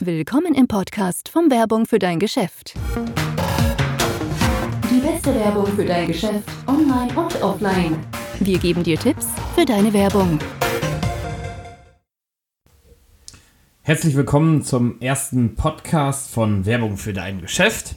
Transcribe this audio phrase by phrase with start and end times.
[0.00, 2.74] Willkommen im Podcast von Werbung für dein Geschäft.
[4.90, 7.98] Die beste Werbung für dein Geschäft, online und offline.
[8.40, 10.38] Wir geben dir Tipps für deine Werbung.
[13.82, 17.94] Herzlich willkommen zum ersten Podcast von Werbung für dein Geschäft.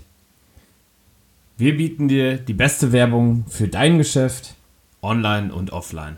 [1.57, 4.55] Wir bieten dir die beste Werbung für dein Geschäft,
[5.01, 6.17] online und offline.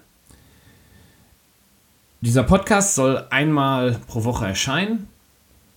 [2.19, 5.07] Dieser Podcast soll einmal pro Woche erscheinen.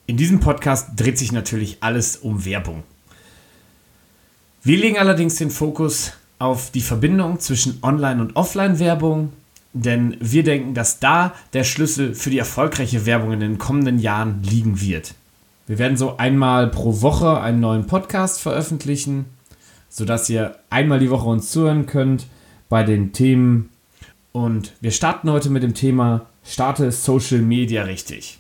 [0.07, 2.82] In diesem Podcast dreht sich natürlich alles um Werbung.
[4.62, 9.32] Wir legen allerdings den Fokus auf die Verbindung zwischen Online- und Offline-Werbung,
[9.72, 14.43] denn wir denken, dass da der Schlüssel für die erfolgreiche Werbung in den kommenden Jahren
[14.43, 15.14] liegen wird.
[15.67, 19.25] Wir werden so einmal pro Woche einen neuen Podcast veröffentlichen,
[19.89, 22.26] sodass ihr einmal die Woche uns zuhören könnt
[22.68, 23.71] bei den Themen.
[24.32, 28.39] Und wir starten heute mit dem Thema Starte Social Media richtig.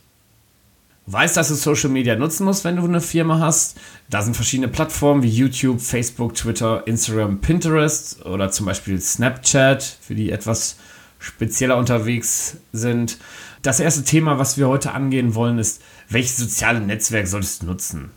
[1.06, 3.78] Weißt, dass du Social Media nutzen musst, wenn du eine Firma hast.
[4.08, 10.14] Da sind verschiedene Plattformen wie YouTube, Facebook, Twitter, Instagram, Pinterest oder zum Beispiel Snapchat, für
[10.14, 10.76] die etwas
[11.18, 13.18] spezieller unterwegs sind.
[13.60, 18.10] Das erste Thema, was wir heute angehen wollen, ist, welches soziale Netzwerk solltest du nutzen?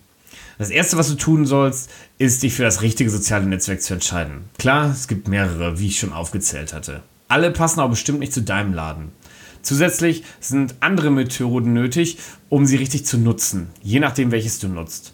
[0.58, 4.49] Das erste, was du tun sollst, ist, dich für das richtige soziale Netzwerk zu entscheiden.
[4.58, 7.03] Klar, es gibt mehrere, wie ich schon aufgezählt hatte.
[7.27, 9.11] Alle passen aber bestimmt nicht zu deinem Laden.
[9.67, 15.11] Zusätzlich sind andere Methoden nötig, um sie richtig zu nutzen, je nachdem, welches du nutzt.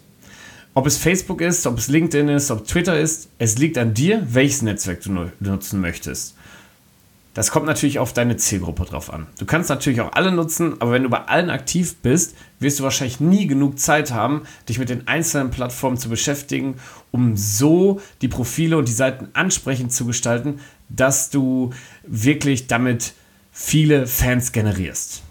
[0.74, 4.24] Ob es Facebook ist, ob es LinkedIn ist, ob Twitter ist, es liegt an dir,
[4.30, 6.36] welches Netzwerk du nutzen möchtest.
[7.34, 9.26] Das kommt natürlich auf deine Zielgruppe drauf an.
[9.40, 12.84] Du kannst natürlich auch alle nutzen, aber wenn du bei allen aktiv bist, wirst du
[12.84, 16.76] wahrscheinlich nie genug Zeit haben, dich mit den einzelnen Plattformen zu beschäftigen,
[17.10, 21.70] um so die Profile und die Seiten ansprechend zu gestalten, dass du
[22.06, 23.14] wirklich damit
[23.54, 25.22] viele Fans generierst.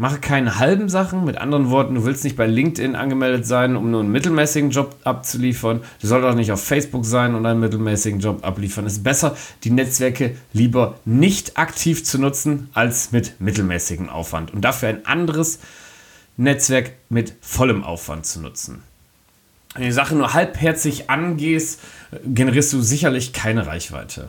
[0.00, 1.24] Mache keine halben Sachen.
[1.24, 4.94] Mit anderen Worten, du willst nicht bei LinkedIn angemeldet sein, um nur einen mittelmäßigen Job
[5.02, 5.80] abzuliefern.
[6.00, 8.86] Du solltest auch nicht auf Facebook sein und einen mittelmäßigen Job abliefern.
[8.86, 14.54] Es ist besser, die Netzwerke lieber nicht aktiv zu nutzen, als mit mittelmäßigem Aufwand.
[14.54, 15.58] Und dafür ein anderes
[16.36, 18.84] Netzwerk mit vollem Aufwand zu nutzen.
[19.74, 21.80] Wenn du die Sache nur halbherzig angehst,
[22.24, 24.28] generierst du sicherlich keine Reichweite.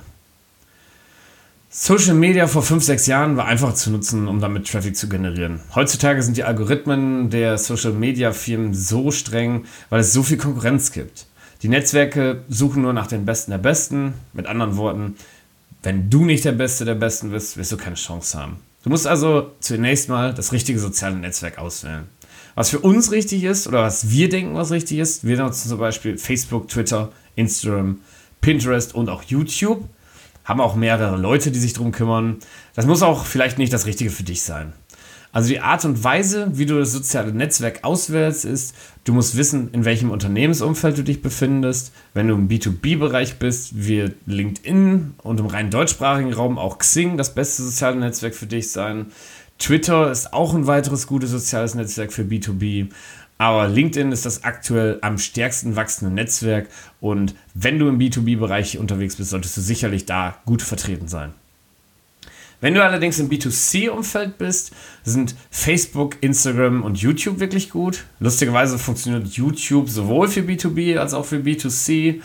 [1.72, 5.60] Social Media vor 5, 6 Jahren war einfach zu nutzen, um damit Traffic zu generieren.
[5.76, 10.92] Heutzutage sind die Algorithmen der Social Media Firmen so streng, weil es so viel Konkurrenz
[10.92, 11.28] gibt.
[11.62, 14.16] Die Netzwerke suchen nur nach den Besten der Besten.
[14.34, 15.16] Mit anderen Worten,
[15.84, 18.56] wenn du nicht der Beste der Besten bist, wirst du keine Chance haben.
[18.84, 22.06] Du musst also zunächst mal das richtige soziale Netzwerk auswählen.
[22.56, 25.78] Was für uns richtig ist oder was wir denken, was richtig ist, wir nutzen zum
[25.78, 28.00] Beispiel Facebook, Twitter, Instagram,
[28.42, 29.88] Pinterest und auch YouTube
[30.50, 32.38] haben auch mehrere Leute, die sich darum kümmern.
[32.74, 34.74] Das muss auch vielleicht nicht das Richtige für dich sein.
[35.32, 38.74] Also die Art und Weise, wie du das soziale Netzwerk auswählst, ist,
[39.04, 41.94] du musst wissen, in welchem Unternehmensumfeld du dich befindest.
[42.16, 47.36] Wenn du im B2B-Bereich bist, wird LinkedIn und im rein deutschsprachigen Raum auch Xing das
[47.36, 49.12] beste soziale Netzwerk für dich sein.
[49.60, 52.88] Twitter ist auch ein weiteres gutes soziales Netzwerk für B2B.
[53.42, 56.68] Aber LinkedIn ist das aktuell am stärksten wachsende Netzwerk
[57.00, 61.34] und wenn du im B2B-Bereich unterwegs bist, solltest du sicherlich da gut vertreten sein.
[62.60, 64.74] Wenn du allerdings im B2C-Umfeld bist,
[65.06, 68.04] sind Facebook, Instagram und YouTube wirklich gut.
[68.20, 72.20] Lustigerweise funktioniert YouTube sowohl für B2B als auch für B2C.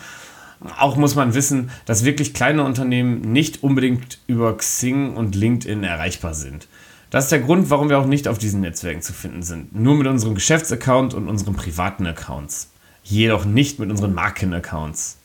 [0.77, 6.33] Auch muss man wissen, dass wirklich kleine Unternehmen nicht unbedingt über Xing und LinkedIn erreichbar
[6.33, 6.67] sind.
[7.09, 9.75] Das ist der Grund, warum wir auch nicht auf diesen Netzwerken zu finden sind.
[9.75, 12.71] Nur mit unserem Geschäftsaccount und unseren privaten Accounts.
[13.03, 15.17] Jedoch nicht mit unseren Markenaccounts.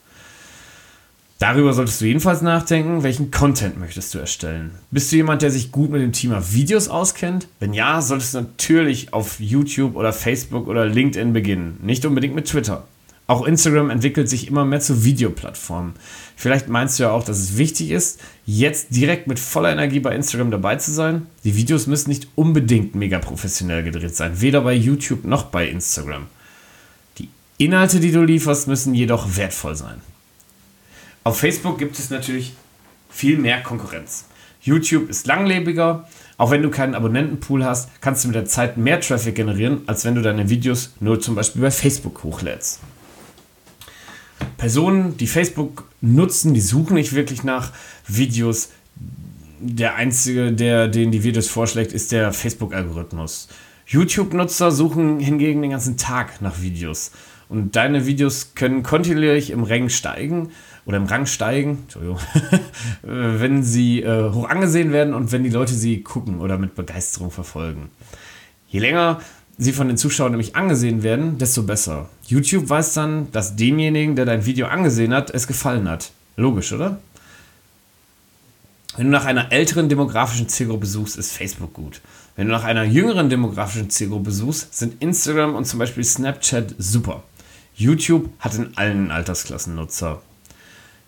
[1.40, 4.72] Darüber solltest du jedenfalls nachdenken, welchen Content möchtest du erstellen.
[4.90, 7.48] Bist du jemand, der sich gut mit dem Thema Videos auskennt?
[7.60, 12.46] Wenn ja, solltest du natürlich auf YouTube oder Facebook oder LinkedIn beginnen, nicht unbedingt mit
[12.46, 12.84] Twitter.
[13.30, 15.92] Auch Instagram entwickelt sich immer mehr zur Videoplattform.
[16.34, 20.16] Vielleicht meinst du ja auch, dass es wichtig ist, jetzt direkt mit voller Energie bei
[20.16, 21.26] Instagram dabei zu sein.
[21.44, 26.26] Die Videos müssen nicht unbedingt mega professionell gedreht sein, weder bei YouTube noch bei Instagram.
[27.18, 30.00] Die Inhalte, die du lieferst, müssen jedoch wertvoll sein.
[31.22, 32.54] Auf Facebook gibt es natürlich
[33.10, 34.24] viel mehr Konkurrenz.
[34.60, 36.08] YouTube ist langlebiger.
[36.36, 40.04] Auch wenn du keinen Abonnentenpool hast, kannst du mit der Zeit mehr Traffic generieren, als
[40.04, 42.80] wenn du deine Videos nur zum Beispiel bei Facebook hochlädst.
[44.56, 47.72] Personen, die Facebook nutzen, die suchen nicht wirklich nach
[48.06, 48.70] Videos.
[49.58, 53.48] Der einzige, der den die Videos vorschlägt, ist der Facebook-Algorithmus.
[53.86, 57.10] YouTube-Nutzer suchen hingegen den ganzen Tag nach Videos.
[57.48, 60.50] Und deine Videos können kontinuierlich im Rang steigen
[60.86, 61.86] oder im Rang steigen,
[63.02, 67.32] wenn sie äh, hoch angesehen werden und wenn die Leute sie gucken oder mit Begeisterung
[67.32, 67.90] verfolgen.
[68.68, 69.20] Je länger
[69.60, 72.08] sie von den Zuschauern nämlich angesehen werden, desto besser.
[72.26, 76.10] YouTube weiß dann, dass demjenigen, der dein Video angesehen hat, es gefallen hat.
[76.36, 76.98] Logisch, oder?
[78.96, 82.00] Wenn du nach einer älteren demografischen Zielgruppe suchst, ist Facebook gut.
[82.36, 87.22] Wenn du nach einer jüngeren demografischen Zielgruppe suchst, sind Instagram und zum Beispiel Snapchat super.
[87.74, 90.22] YouTube hat in allen Altersklassen Nutzer.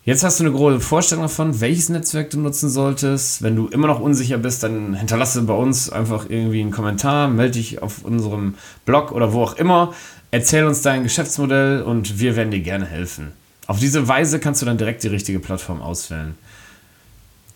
[0.04, 3.40] Jetzt hast du eine grobe Vorstellung davon, welches Netzwerk du nutzen solltest.
[3.40, 7.52] Wenn du immer noch unsicher bist, dann hinterlasse bei uns einfach irgendwie einen Kommentar, melde
[7.52, 9.94] dich auf unserem Blog oder wo auch immer,
[10.32, 13.30] erzähl uns dein Geschäftsmodell und wir werden dir gerne helfen.
[13.68, 16.34] Auf diese Weise kannst du dann direkt die richtige Plattform auswählen.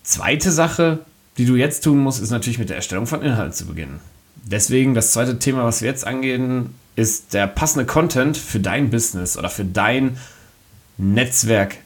[0.03, 0.99] Zweite Sache,
[1.37, 3.99] die du jetzt tun musst, ist natürlich mit der Erstellung von Inhalten zu beginnen.
[4.37, 9.37] Deswegen das zweite Thema, was wir jetzt angehen, ist der passende Content für dein Business
[9.37, 10.15] oder für dein
[10.97, 11.79] Netzwerk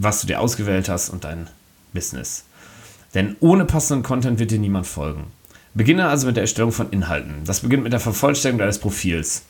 [0.00, 1.46] was du dir ausgewählt hast und dein
[1.92, 2.44] Business.
[3.14, 5.24] Denn ohne passenden Content wird dir niemand folgen.
[5.74, 7.44] Beginne also mit der Erstellung von Inhalten.
[7.44, 9.42] Das beginnt mit der Vervollständigung deines Profils.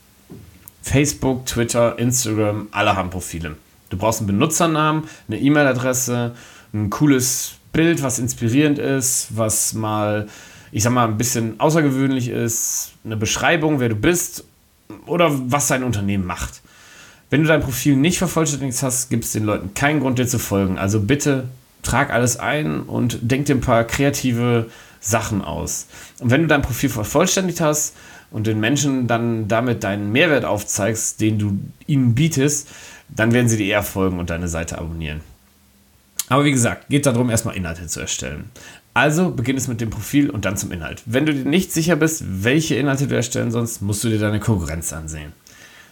[0.82, 3.56] Facebook, Twitter, Instagram, alle haben Profile.
[3.90, 6.34] Du brauchst einen Benutzernamen, eine E-Mail-Adresse,
[6.72, 10.28] ein cooles Bild, was inspirierend ist, was mal,
[10.72, 14.44] ich sag mal, ein bisschen außergewöhnlich ist, eine Beschreibung, wer du bist
[15.06, 16.60] oder was dein Unternehmen macht.
[17.30, 20.40] Wenn du dein Profil nicht vervollständigt hast, gibt es den Leuten keinen Grund, dir zu
[20.40, 20.78] folgen.
[20.78, 21.48] Also bitte
[21.82, 24.66] trag alles ein und denk dir ein paar kreative
[25.00, 25.86] Sachen aus.
[26.18, 27.94] Und wenn du dein Profil vervollständigt hast
[28.32, 32.68] und den Menschen dann damit deinen Mehrwert aufzeigst, den du ihnen bietest,
[33.08, 35.20] dann werden sie dir eher folgen und deine Seite abonnieren.
[36.28, 38.50] Aber wie gesagt, geht darum, erstmal Inhalte zu erstellen.
[38.92, 41.02] Also beginn es mit dem Profil und dann zum Inhalt.
[41.06, 44.40] Wenn du dir nicht sicher bist, welche Inhalte du erstellen sollst, musst du dir deine
[44.40, 45.32] Konkurrenz ansehen.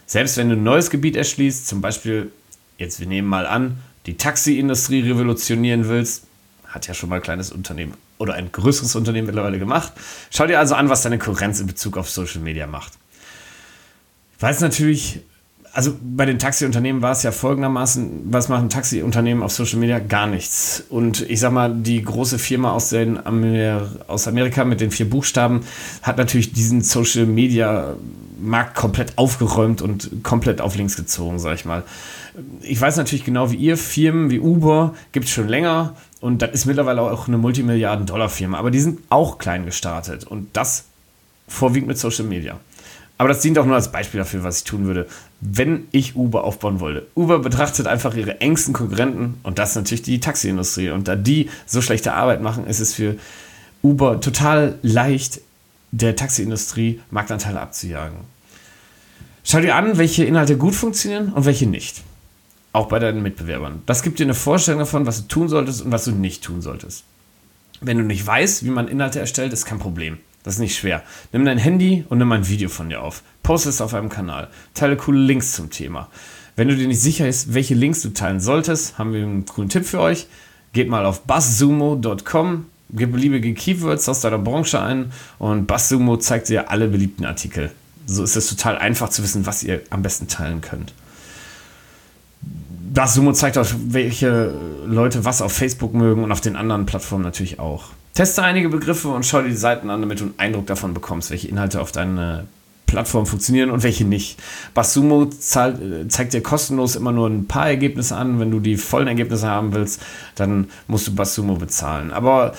[0.09, 2.31] Selbst wenn du ein neues Gebiet erschließt, zum Beispiel,
[2.79, 3.77] jetzt wir nehmen mal an,
[4.07, 6.23] die Taxiindustrie revolutionieren willst,
[6.65, 9.93] hat ja schon mal ein kleines Unternehmen oder ein größeres Unternehmen mittlerweile gemacht.
[10.31, 12.93] Schau dir also an, was deine Konkurrenz in Bezug auf Social Media macht.
[14.35, 15.19] Ich weiß natürlich,
[15.79, 19.99] also bei den Taxiunternehmen war es ja folgendermaßen, was machen Taxiunternehmen auf Social Media?
[19.99, 20.83] Gar nichts.
[20.89, 25.09] Und ich sag mal, die große Firma aus, den Amer aus Amerika mit den vier
[25.09, 25.61] Buchstaben
[26.01, 27.95] hat natürlich diesen Social Media
[28.41, 31.83] Markt komplett aufgeräumt und komplett auf links gezogen, sag ich mal.
[32.59, 36.51] Ich weiß natürlich genau wie ihr, Firmen wie Uber gibt es schon länger und das
[36.51, 40.83] ist mittlerweile auch eine Multimilliarden-Dollar-Firma, aber die sind auch klein gestartet und das
[41.47, 42.59] vorwiegend mit Social Media.
[43.19, 45.05] Aber das dient auch nur als Beispiel dafür, was ich tun würde,
[45.41, 47.05] wenn ich Uber aufbauen wollte.
[47.15, 50.91] Uber betrachtet einfach ihre engsten Konkurrenten und das ist natürlich die Taxiindustrie.
[50.91, 53.17] Und da die so schlechte Arbeit machen, ist es für
[53.83, 55.41] Uber total leicht,
[55.91, 58.19] der Taxiindustrie Marktanteile abzujagen.
[59.43, 62.03] Schau dir an, welche Inhalte gut funktionieren und welche nicht.
[62.71, 63.81] Auch bei deinen Mitbewerbern.
[63.85, 66.61] Das gibt dir eine Vorstellung davon, was du tun solltest und was du nicht tun
[66.61, 67.03] solltest.
[67.81, 70.19] Wenn du nicht weißt, wie man Inhalte erstellt, ist kein Problem.
[70.43, 71.03] Das ist nicht schwer.
[71.31, 73.23] Nimm dein Handy und nimm ein Video von dir auf.
[73.43, 74.47] Poste es auf einem Kanal.
[74.73, 76.09] Teile coole Links zum Thema.
[76.55, 79.69] Wenn du dir nicht sicher bist, welche Links du teilen solltest, haben wir einen coolen
[79.69, 80.27] Tipp für euch.
[80.73, 86.71] Geht mal auf buzzsumo.com Gib beliebige Keywords aus deiner Branche ein und BuzzSumo zeigt dir
[86.71, 87.71] alle beliebten Artikel.
[88.07, 90.93] So ist es total einfach zu wissen, was ihr am besten teilen könnt.
[92.41, 94.55] BuzzSumo zeigt auch, welche
[94.87, 97.89] Leute was auf Facebook mögen und auf den anderen Plattformen natürlich auch.
[98.19, 101.31] Teste einige Begriffe und schau dir die Seiten an, damit du einen Eindruck davon bekommst,
[101.31, 102.47] welche Inhalte auf deine
[102.85, 104.37] Plattform funktionieren und welche nicht.
[105.39, 108.41] Zahlt, äh, zeigt dir kostenlos immer nur ein paar Ergebnisse an.
[108.41, 110.01] Wenn du die vollen Ergebnisse haben willst,
[110.35, 112.11] dann musst du Basumo bezahlen.
[112.11, 112.55] Aber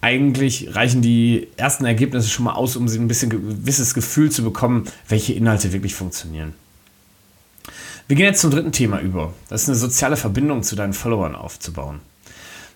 [0.00, 4.84] eigentlich reichen die ersten Ergebnisse schon mal aus, um ein bisschen gewisses Gefühl zu bekommen,
[5.08, 6.54] welche Inhalte wirklich funktionieren.
[8.08, 9.34] Wir gehen jetzt zum dritten Thema über.
[9.50, 12.00] Das ist eine soziale Verbindung zu deinen Followern aufzubauen.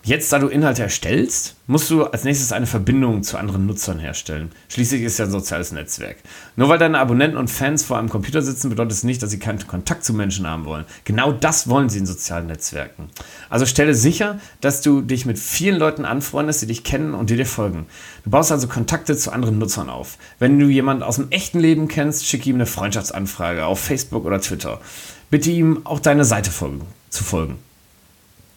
[0.06, 4.52] Jetzt, da du Inhalte erstellst, musst du als nächstes eine Verbindung zu anderen Nutzern herstellen.
[4.68, 6.18] Schließlich ist ja ein soziales Netzwerk.
[6.54, 9.40] Nur weil deine Abonnenten und Fans vor einem Computer sitzen, bedeutet es nicht, dass sie
[9.40, 10.84] keinen Kontakt zu Menschen haben wollen.
[11.02, 13.08] Genau das wollen sie in sozialen Netzwerken.
[13.50, 17.36] Also stelle sicher, dass du dich mit vielen Leuten anfreundest, die dich kennen und die
[17.36, 17.86] dir folgen.
[18.22, 20.18] Du baust also Kontakte zu anderen Nutzern auf.
[20.38, 24.40] Wenn du jemanden aus dem echten Leben kennst, schicke ihm eine Freundschaftsanfrage auf Facebook oder
[24.40, 24.80] Twitter.
[25.30, 27.65] Bitte ihm auch deine Seite folgen, zu folgen.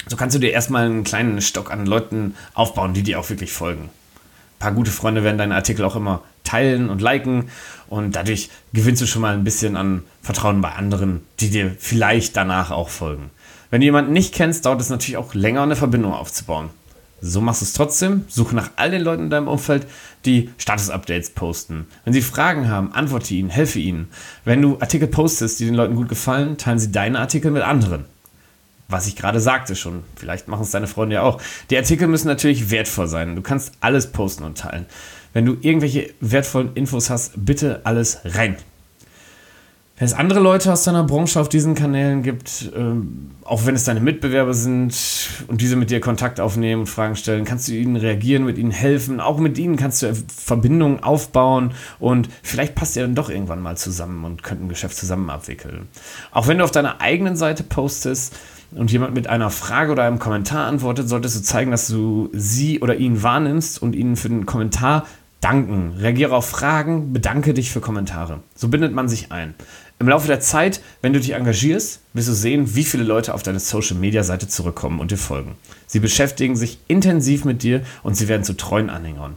[0.07, 3.51] So kannst du dir erstmal einen kleinen Stock an Leuten aufbauen, die dir auch wirklich
[3.51, 3.83] folgen.
[3.83, 7.49] Ein paar gute Freunde werden deinen Artikel auch immer teilen und liken
[7.87, 12.35] und dadurch gewinnst du schon mal ein bisschen an Vertrauen bei anderen, die dir vielleicht
[12.35, 13.29] danach auch folgen.
[13.69, 16.69] Wenn du jemanden nicht kennst, dauert es natürlich auch länger, eine Verbindung aufzubauen.
[17.21, 18.25] So machst du es trotzdem.
[18.29, 19.85] Suche nach all den Leuten in deinem Umfeld,
[20.25, 21.85] die Status-Updates posten.
[22.05, 24.07] Wenn sie Fragen haben, antworte ihnen, helfe ihnen.
[24.45, 28.05] Wenn du Artikel postest, die den Leuten gut gefallen, teilen sie deine Artikel mit anderen
[28.89, 31.39] was ich gerade sagte schon, vielleicht machen es deine Freunde ja auch.
[31.69, 33.35] Die Artikel müssen natürlich wertvoll sein.
[33.35, 34.87] Du kannst alles posten und teilen.
[35.31, 38.57] Wenn du irgendwelche wertvollen Infos hast, bitte alles rein.
[39.99, 43.83] Wenn es andere Leute aus deiner Branche auf diesen Kanälen gibt, ähm, auch wenn es
[43.83, 44.95] deine Mitbewerber sind
[45.47, 48.71] und diese mit dir Kontakt aufnehmen und Fragen stellen, kannst du ihnen reagieren, mit ihnen
[48.71, 49.19] helfen.
[49.19, 53.75] Auch mit ihnen kannst du Verbindungen aufbauen und vielleicht passt ihr dann doch irgendwann mal
[53.75, 55.89] zusammen und könnt ein Geschäft zusammen abwickeln.
[56.31, 58.37] Auch wenn du auf deiner eigenen Seite postest,
[58.71, 62.79] und jemand mit einer Frage oder einem Kommentar antwortet, solltest du zeigen, dass du sie
[62.79, 65.05] oder ihn wahrnimmst und ihnen für den Kommentar
[65.41, 65.93] danken.
[65.97, 68.41] Reagiere auf Fragen, bedanke dich für Kommentare.
[68.55, 69.55] So bindet man sich ein.
[69.99, 73.43] Im Laufe der Zeit, wenn du dich engagierst, wirst du sehen, wie viele Leute auf
[73.43, 75.55] deine Social-Media-Seite zurückkommen und dir folgen.
[75.87, 79.35] Sie beschäftigen sich intensiv mit dir und sie werden zu treuen Anhängern.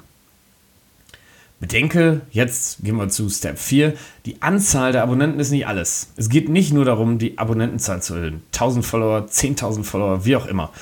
[1.63, 3.95] Bedenke, jetzt gehen wir zu Step 4,
[4.27, 6.09] die Anzahl der Abonnenten ist nicht alles.
[6.17, 8.43] Es geht nicht nur darum, die Abonnentenzahl zu erhöhen.
[8.53, 10.73] 1000 Follower, 10.000 Follower, wie auch immer.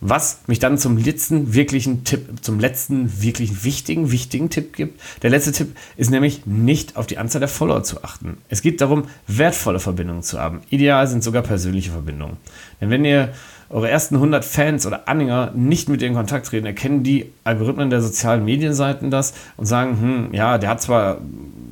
[0.00, 5.00] Was mich dann zum letzten wirklichen Tipp, zum letzten wirklich wichtigen, wichtigen Tipp gibt.
[5.22, 8.38] Der letzte Tipp ist nämlich nicht auf die Anzahl der Follower zu achten.
[8.48, 10.62] Es geht darum, wertvolle Verbindungen zu haben.
[10.70, 12.36] Ideal sind sogar persönliche Verbindungen.
[12.80, 13.32] Denn wenn ihr
[13.70, 17.90] eure ersten 100 Fans oder Anhänger nicht mit dir in Kontakt treten, erkennen die Algorithmen
[17.90, 21.18] der sozialen Medienseiten das und sagen, hm, ja, der hat zwar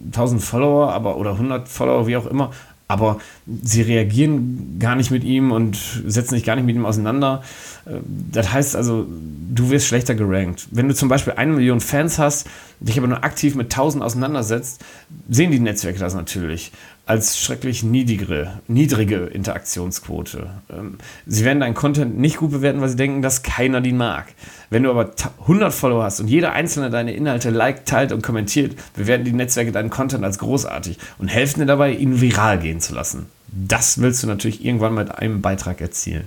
[0.06, 2.50] 1000 Follower, aber oder 100 Follower, wie auch immer,
[2.86, 3.18] aber
[3.62, 7.42] sie reagieren gar nicht mit ihm und setzen sich gar nicht mit ihm auseinander.
[7.86, 7.98] Äh,
[8.30, 10.68] das heißt also, du wirst schlechter gerankt.
[10.70, 12.46] Wenn du zum Beispiel eine Million Fans hast,
[12.80, 14.84] dich aber nur aktiv mit 1000 auseinandersetzt,
[15.30, 16.72] sehen die Netzwerke das natürlich
[17.06, 20.50] als schrecklich niedrigere, niedrige Interaktionsquote.
[20.70, 24.26] Ähm, sie werden deinen Content nicht gut bewerten, weil sie denken, dass keiner den mag.
[24.70, 25.10] Wenn du aber
[25.42, 29.70] 100 Follower hast und jeder einzelne deine Inhalte liked, teilt und kommentiert, bewerten die Netzwerke
[29.70, 33.26] deinen Content als großartig und helfen dir dabei, ihn viral gehen zu lassen.
[33.48, 36.26] Das willst du natürlich irgendwann mit einem Beitrag erzielen.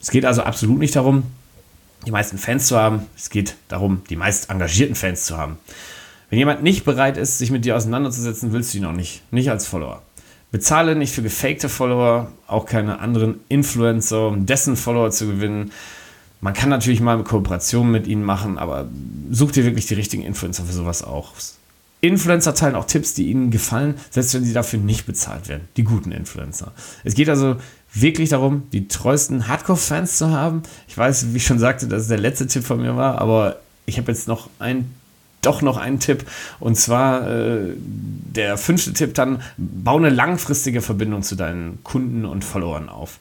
[0.00, 1.24] Es geht also absolut nicht darum,
[2.06, 3.06] die meisten Fans zu haben.
[3.16, 5.56] Es geht darum, die meist engagierten Fans zu haben.
[6.28, 9.22] Wenn jemand nicht bereit ist, sich mit dir auseinanderzusetzen, willst du ihn auch nicht.
[9.32, 10.02] Nicht als Follower.
[10.50, 15.72] Bezahle nicht für gefakte Follower, auch keine anderen Influencer, um dessen Follower zu gewinnen.
[16.40, 18.86] Man kann natürlich mal eine Kooperation mit ihnen machen, aber
[19.30, 21.32] such dir wirklich die richtigen Influencer für sowas auch.
[22.00, 25.68] Influencer teilen auch Tipps, die ihnen gefallen, selbst wenn sie dafür nicht bezahlt werden.
[25.76, 26.72] Die guten Influencer.
[27.04, 27.56] Es geht also
[27.92, 30.62] wirklich darum, die treuesten Hardcore-Fans zu haben.
[30.88, 33.56] Ich weiß, wie ich schon sagte, dass es der letzte Tipp von mir war, aber
[33.86, 34.94] ich habe jetzt noch einen
[35.46, 36.24] doch noch einen Tipp.
[36.60, 42.44] Und zwar äh, der fünfte Tipp dann, bau eine langfristige Verbindung zu deinen Kunden und
[42.44, 43.18] Followern auf.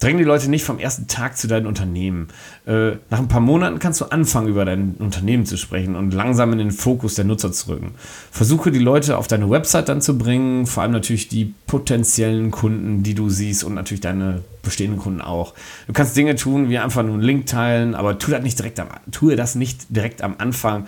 [0.00, 2.28] Dräng die Leute nicht vom ersten Tag zu deinem Unternehmen.
[2.66, 6.52] Äh, nach ein paar Monaten kannst du anfangen, über dein Unternehmen zu sprechen und langsam
[6.52, 7.94] in den Fokus der Nutzer zu rücken.
[8.30, 13.02] Versuche die Leute auf deine Website dann zu bringen, vor allem natürlich die potenziellen Kunden,
[13.02, 15.54] die du siehst und natürlich deine bestehenden Kunden auch.
[15.88, 18.78] Du kannst Dinge tun, wie einfach nur einen Link teilen, aber tu das nicht direkt
[18.78, 20.86] am, tue das nicht direkt am Anfang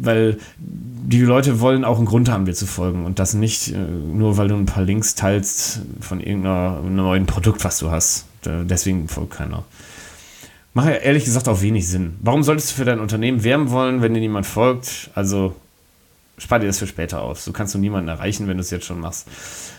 [0.00, 3.76] weil die Leute wollen auch einen Grund haben, dir zu folgen und das nicht äh,
[3.76, 8.26] nur, weil du ein paar Links teilst von irgendeinem neuen Produkt, was du hast.
[8.44, 9.64] Deswegen folgt keiner.
[10.72, 12.14] Macht ja ehrlich gesagt auch wenig Sinn.
[12.20, 15.10] Warum solltest du für dein Unternehmen werben wollen, wenn dir niemand folgt?
[15.14, 15.56] Also
[16.38, 17.40] spar dir das für später auf.
[17.40, 19.26] So kannst du niemanden erreichen, wenn du es jetzt schon machst.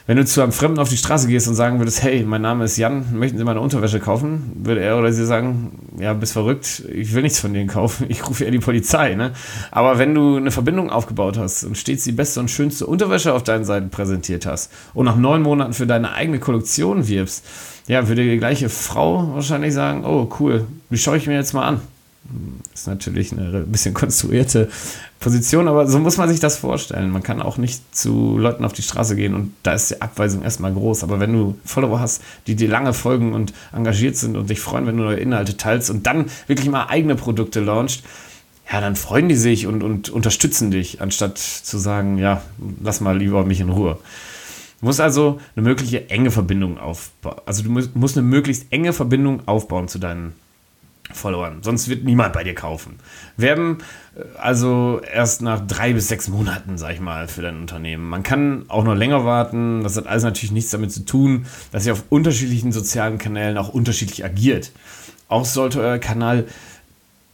[0.08, 2.66] Wenn du zu einem Fremden auf die Straße gehst und sagen würdest, hey, mein Name
[2.66, 4.54] ist Jan, möchten Sie meine Unterwäsche kaufen?
[4.56, 8.28] Würde er oder sie sagen, ja, bist verrückt, ich will nichts von denen kaufen, ich
[8.28, 9.16] rufe eher die Polizei.
[9.16, 9.34] Ne?
[9.70, 13.44] Aber wenn du eine Verbindung aufgebaut hast und stets die beste und schönste Unterwäsche auf
[13.44, 17.46] deinen Seiten präsentiert hast und nach neun Monaten für deine eigene Kollektion wirbst,
[17.88, 21.66] ja, würde die gleiche Frau wahrscheinlich sagen, oh cool, die schaue ich mir jetzt mal
[21.66, 21.82] an.
[22.74, 24.70] Ist natürlich eine bisschen konstruierte
[25.20, 27.10] Position, aber so muss man sich das vorstellen.
[27.10, 30.44] Man kann auch nicht zu Leuten auf die Straße gehen und da ist die Abweisung
[30.44, 31.04] erstmal groß.
[31.04, 34.86] Aber wenn du Follower hast, die dir lange folgen und engagiert sind und dich freuen,
[34.86, 38.04] wenn du neue Inhalte teilst und dann wirklich mal eigene Produkte launcht,
[38.72, 42.42] ja, dann freuen die sich und, und unterstützen dich, anstatt zu sagen, ja,
[42.84, 43.98] lass mal lieber mich in Ruhe.
[44.80, 47.38] Du musst also eine mögliche enge Verbindung aufbauen.
[47.46, 50.34] Also du musst eine möglichst enge Verbindung aufbauen zu deinen
[51.14, 51.64] Followern.
[51.64, 52.98] Sonst wird niemand bei dir kaufen.
[53.38, 53.78] Werben
[54.16, 58.10] äh, also erst nach drei bis sechs Monaten, sag ich mal, für dein Unternehmen.
[58.10, 59.84] Man kann auch noch länger warten.
[59.84, 63.70] Das hat alles natürlich nichts damit zu tun, dass ihr auf unterschiedlichen sozialen Kanälen auch
[63.70, 64.72] unterschiedlich agiert.
[65.30, 66.46] Auch sollte euer Kanal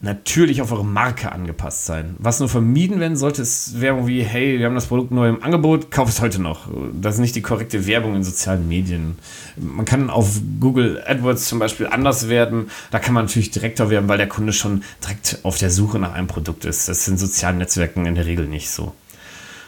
[0.03, 2.15] natürlich auf eure Marke angepasst sein.
[2.19, 5.41] Was nur vermieden werden sollte, ist Werbung wie, hey, wir haben das Produkt neu im
[5.41, 6.67] Angebot, kauf es heute noch.
[6.93, 9.17] Das ist nicht die korrekte Werbung in sozialen Medien.
[9.55, 12.69] Man kann auf Google AdWords zum Beispiel anders werben.
[12.91, 16.13] Da kann man natürlich direkter werben, weil der Kunde schon direkt auf der Suche nach
[16.13, 16.89] einem Produkt ist.
[16.89, 18.93] Das ist in sozialen Netzwerken in der Regel nicht so.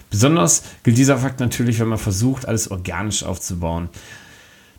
[0.09, 3.87] Besonders gilt dieser Fakt natürlich, wenn man versucht, alles organisch aufzubauen.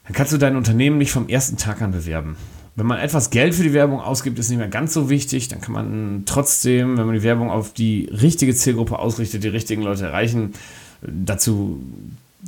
[0.05, 2.37] Dann kannst du dein Unternehmen nicht vom ersten Tag an bewerben.
[2.77, 5.49] Wenn man etwas Geld für die Werbung ausgibt, ist nicht mehr ganz so wichtig.
[5.49, 9.83] Dann kann man trotzdem, wenn man die Werbung auf die richtige Zielgruppe ausrichtet, die richtigen
[9.83, 10.53] Leute erreichen.
[11.01, 11.83] Dazu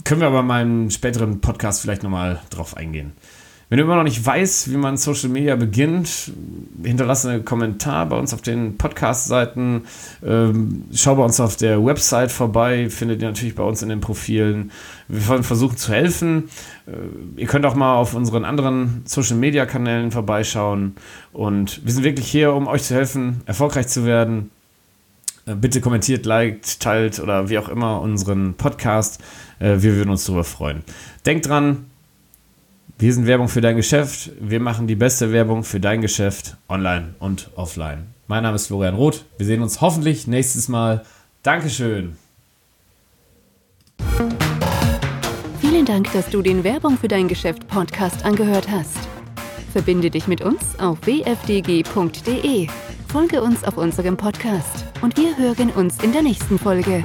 [0.04, 3.12] können wir aber mal im späteren Podcast vielleicht nochmal drauf eingehen.
[3.68, 6.32] Wenn du immer noch nicht weißt, wie man Social Media beginnt,
[6.82, 9.82] hinterlasse einen Kommentar bei uns auf den Podcast-Seiten.
[10.24, 14.00] Ähm, schau bei uns auf der Website vorbei, findet ihr natürlich bei uns in den
[14.00, 14.70] Profilen.
[15.08, 16.48] Wir versuchen zu helfen.
[16.86, 20.96] Äh, ihr könnt auch mal auf unseren anderen Social Media Kanälen vorbeischauen.
[21.34, 24.50] Und wir sind wirklich hier, um euch zu helfen, erfolgreich zu werden.
[25.44, 29.20] Äh, bitte kommentiert, liked, teilt oder wie auch immer unseren Podcast.
[29.58, 30.84] Äh, wir würden uns darüber freuen.
[31.26, 31.84] Denkt dran,
[32.98, 34.30] wir sind Werbung für dein Geschäft.
[34.40, 38.08] Wir machen die beste Werbung für dein Geschäft online und offline.
[38.26, 39.24] Mein Name ist Florian Roth.
[39.36, 41.04] Wir sehen uns hoffentlich nächstes Mal.
[41.42, 42.16] Dankeschön.
[45.60, 48.98] Vielen Dank, dass du den Werbung für dein Geschäft Podcast angehört hast.
[49.72, 52.66] Verbinde dich mit uns auf wfdg.de.
[53.06, 57.04] Folge uns auf unserem Podcast und wir hören uns in der nächsten Folge.